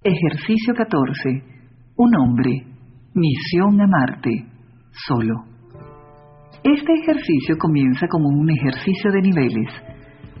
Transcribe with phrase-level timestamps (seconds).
[0.00, 1.42] Ejercicio 14.
[1.96, 2.50] Un hombre.
[3.14, 4.46] Misión a Marte.
[4.92, 5.42] Solo.
[6.62, 9.68] Este ejercicio comienza como un ejercicio de niveles.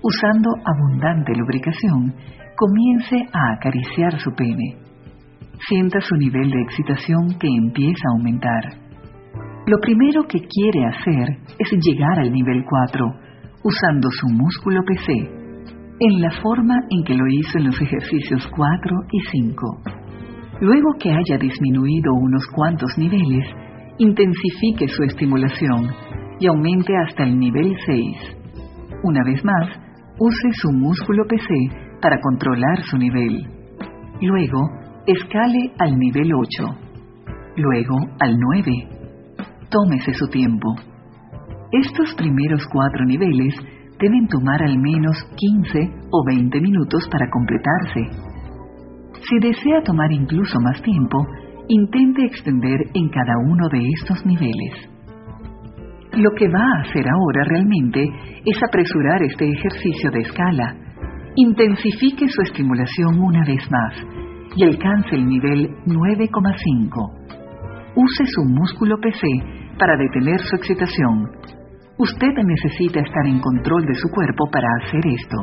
[0.00, 2.14] Usando abundante lubricación,
[2.54, 4.76] comience a acariciar su pene.
[5.68, 8.62] Sienta su nivel de excitación que empieza a aumentar.
[9.66, 13.06] Lo primero que quiere hacer es llegar al nivel 4,
[13.64, 15.37] usando su músculo PC
[16.00, 19.82] en la forma en que lo hizo en los ejercicios 4 y 5.
[20.60, 23.46] Luego que haya disminuido unos cuantos niveles,
[23.98, 25.90] intensifique su estimulación
[26.40, 28.16] y aumente hasta el nivel 6.
[29.02, 29.68] Una vez más,
[30.18, 33.44] use su músculo PC para controlar su nivel.
[34.20, 34.68] Luego,
[35.06, 36.78] escale al nivel 8.
[37.56, 38.72] Luego al 9.
[39.68, 40.74] Tómese su tiempo.
[41.70, 43.54] Estos primeros cuatro niveles
[44.00, 48.28] deben tomar al menos 15 o 20 minutos para completarse.
[49.28, 51.26] Si desea tomar incluso más tiempo,
[51.68, 54.88] intente extender en cada uno de estos niveles.
[56.12, 58.02] Lo que va a hacer ahora realmente
[58.44, 60.74] es apresurar este ejercicio de escala.
[61.36, 63.94] Intensifique su estimulación una vez más
[64.56, 67.28] y alcance el nivel 9,5.
[67.94, 69.26] Use su músculo PC
[69.78, 71.57] para detener su excitación
[71.98, 75.36] Usted necesita estar en control de su cuerpo para hacer esto.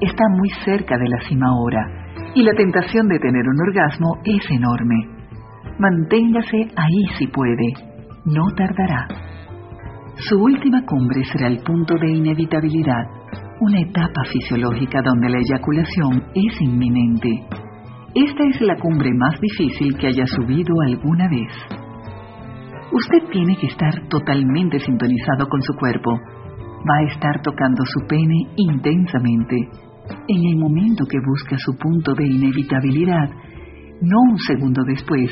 [0.00, 1.86] Está muy cerca de la cima ahora
[2.34, 4.96] y la tentación de tener un orgasmo es enorme.
[5.78, 7.72] Manténgase ahí si puede.
[8.24, 9.06] No tardará.
[10.16, 13.04] Su última cumbre será el punto de inevitabilidad,
[13.60, 17.30] una etapa fisiológica donde la eyaculación es inminente.
[18.16, 21.79] Esta es la cumbre más difícil que haya subido alguna vez.
[22.92, 26.10] Usted tiene que estar totalmente sintonizado con su cuerpo.
[26.12, 29.56] Va a estar tocando su pene intensamente.
[30.26, 33.30] En el momento que busca su punto de inevitabilidad,
[34.02, 35.30] no un segundo después,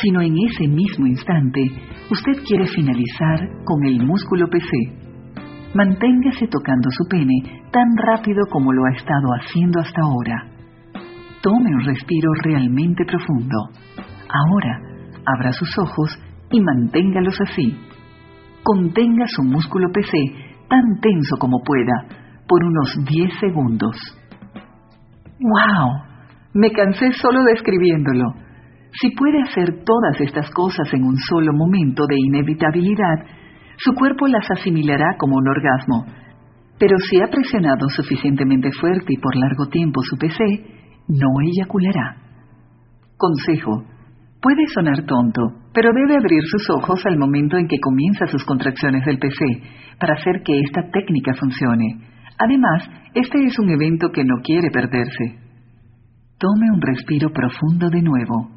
[0.00, 1.62] sino en ese mismo instante,
[2.08, 5.02] usted quiere finalizar con el músculo PC.
[5.74, 10.46] Manténgase tocando su pene tan rápido como lo ha estado haciendo hasta ahora.
[11.42, 13.58] Tome un respiro realmente profundo.
[14.28, 14.78] Ahora,
[15.26, 16.16] abra sus ojos
[16.52, 17.76] y manténgalos así.
[18.62, 20.18] Contenga su músculo PC
[20.68, 22.06] tan tenso como pueda
[22.46, 23.96] por unos 10 segundos.
[25.40, 26.12] ¡Wow!
[26.54, 28.34] Me cansé solo describiéndolo.
[29.00, 33.24] Si puede hacer todas estas cosas en un solo momento de inevitabilidad,
[33.78, 36.06] su cuerpo las asimilará como un orgasmo.
[36.78, 40.44] Pero si ha presionado suficientemente fuerte y por largo tiempo su PC,
[41.08, 42.16] no eyaculará.
[43.16, 43.84] Consejo,
[44.42, 49.06] Puede sonar tonto, pero debe abrir sus ojos al momento en que comienza sus contracciones
[49.06, 49.38] del PC
[50.00, 52.00] para hacer que esta técnica funcione.
[52.38, 55.38] Además, este es un evento que no quiere perderse.
[56.38, 58.50] Tome un respiro profundo de nuevo.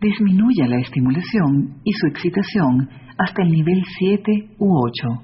[0.00, 5.22] Disminuya la estimulación y su excitación hasta el nivel 7 u 8.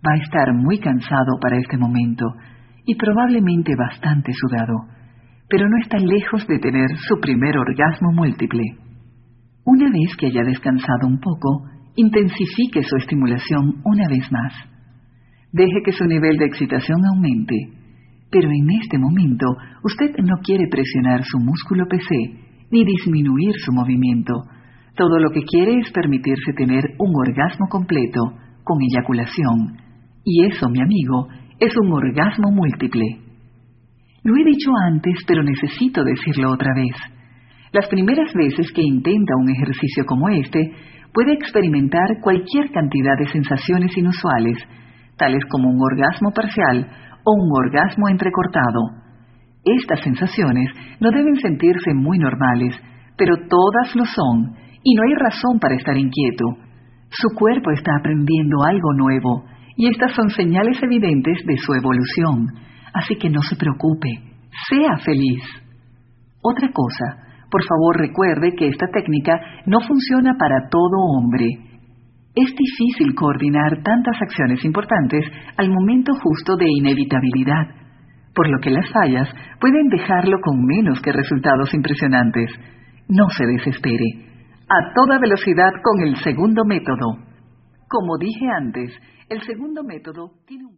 [0.00, 2.24] Va a estar muy cansado para este momento
[2.86, 4.78] y probablemente bastante sudado,
[5.46, 8.64] pero no está lejos de tener su primer orgasmo múltiple.
[9.72, 11.62] Una vez que haya descansado un poco,
[11.94, 14.52] intensifique su estimulación una vez más.
[15.52, 17.54] Deje que su nivel de excitación aumente,
[18.32, 19.46] pero en este momento
[19.84, 22.16] usted no quiere presionar su músculo PC
[22.72, 24.42] ni disminuir su movimiento.
[24.96, 28.22] Todo lo que quiere es permitirse tener un orgasmo completo,
[28.64, 29.76] con eyaculación.
[30.24, 31.28] Y eso, mi amigo,
[31.60, 33.20] es un orgasmo múltiple.
[34.24, 37.19] Lo he dicho antes, pero necesito decirlo otra vez.
[37.72, 40.72] Las primeras veces que intenta un ejercicio como este,
[41.12, 44.58] puede experimentar cualquier cantidad de sensaciones inusuales,
[45.16, 46.90] tales como un orgasmo parcial
[47.24, 48.80] o un orgasmo entrecortado.
[49.64, 50.70] Estas sensaciones
[51.00, 52.74] no deben sentirse muy normales,
[53.16, 56.44] pero todas lo son, y no hay razón para estar inquieto.
[57.10, 59.44] Su cuerpo está aprendiendo algo nuevo,
[59.76, 62.46] y estas son señales evidentes de su evolución,
[62.94, 64.08] así que no se preocupe,
[64.68, 65.42] sea feliz.
[66.42, 71.46] Otra cosa, por favor recuerde que esta técnica no funciona para todo hombre.
[72.34, 75.24] Es difícil coordinar tantas acciones importantes
[75.56, 77.66] al momento justo de inevitabilidad,
[78.34, 79.28] por lo que las fallas
[79.60, 82.50] pueden dejarlo con menos que resultados impresionantes.
[83.08, 84.06] No se desespere.
[84.68, 87.18] A toda velocidad con el segundo método.
[87.88, 88.92] Como dije antes,
[89.28, 90.76] el segundo método tiene un...